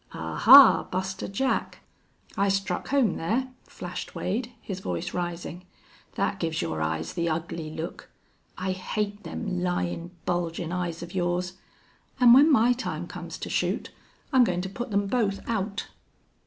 [0.13, 1.81] "Aha, Buster Jack!
[2.35, 5.63] I struck home there," flashed Wade, his voice rising.
[6.15, 8.09] "That gives your eyes the ugly look....
[8.57, 11.53] I hate them lyin', bulgin' eyes of yours.
[12.19, 13.91] An' when my time comes to shoot
[14.33, 15.85] I'm goin' to put them both out."